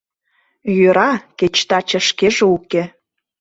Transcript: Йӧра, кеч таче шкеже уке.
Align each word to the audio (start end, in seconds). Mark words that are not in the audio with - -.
Йӧра, 0.77 1.11
кеч 1.39 1.55
таче 1.69 1.99
шкеже 2.09 2.45
уке. 2.55 2.83